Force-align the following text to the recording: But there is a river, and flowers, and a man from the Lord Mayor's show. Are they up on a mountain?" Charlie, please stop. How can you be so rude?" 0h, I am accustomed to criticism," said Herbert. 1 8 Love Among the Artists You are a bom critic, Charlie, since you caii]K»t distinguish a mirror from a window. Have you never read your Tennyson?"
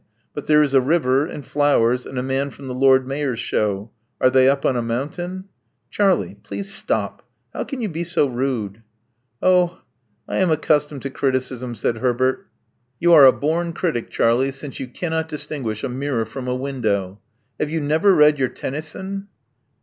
But 0.33 0.47
there 0.47 0.63
is 0.63 0.73
a 0.73 0.81
river, 0.81 1.27
and 1.27 1.45
flowers, 1.45 2.07
and 2.07 2.17
a 2.17 2.23
man 2.23 2.49
from 2.49 2.67
the 2.67 2.73
Lord 2.73 3.07
Mayor's 3.07 3.39
show. 3.39 3.91
Are 4.19 4.31
they 4.31 4.49
up 4.49 4.65
on 4.65 4.75
a 4.75 4.81
mountain?" 4.81 5.45
Charlie, 5.91 6.37
please 6.41 6.73
stop. 6.73 7.21
How 7.53 7.65
can 7.65 7.81
you 7.81 7.87
be 7.87 8.03
so 8.03 8.25
rude?" 8.25 8.81
0h, 9.43 9.77
I 10.27 10.37
am 10.37 10.49
accustomed 10.49 11.03
to 11.03 11.11
criticism," 11.11 11.75
said 11.75 11.99
Herbert. 11.99 12.37
1 12.37 12.37
8 12.37 12.37
Love 12.39 12.43
Among 12.47 12.51
the 12.51 12.77
Artists 12.77 12.97
You 12.99 13.13
are 13.13 13.25
a 13.27 13.61
bom 13.63 13.73
critic, 13.73 14.09
Charlie, 14.09 14.51
since 14.51 14.79
you 14.79 14.87
caii]K»t 14.87 15.27
distinguish 15.29 15.83
a 15.83 15.89
mirror 15.89 16.25
from 16.25 16.47
a 16.47 16.55
window. 16.55 17.19
Have 17.59 17.69
you 17.69 17.79
never 17.79 18.15
read 18.15 18.39
your 18.39 18.49
Tennyson?" 18.49 19.27